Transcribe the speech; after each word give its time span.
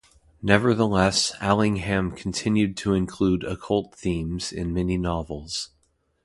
Nevertheless, 0.41 1.31
Allingham 1.41 2.13
continued 2.15 2.75
to 2.77 2.95
include 2.95 3.43
occult 3.43 3.93
themes 3.93 4.51
in 4.51 4.73
many 4.73 4.97
novels. 4.97 5.69